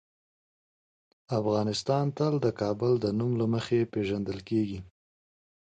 [1.39, 4.79] افغانستان تل د کابل د نوم له مخې پېژندل کېږي.